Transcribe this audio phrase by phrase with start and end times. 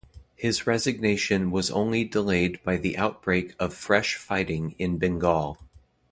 [0.33, 5.59] His resignation was only delayed by the outbreak of fresh fighting in Bengal.